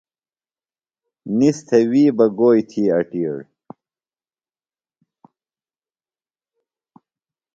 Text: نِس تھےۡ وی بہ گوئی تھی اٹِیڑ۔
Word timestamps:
نِس 1.37 1.57
تھےۡ 1.67 1.85
وی 1.89 2.03
بہ 2.17 2.25
گوئی 2.37 2.61
تھی 2.69 2.83
اٹِیڑ۔ 2.97 3.37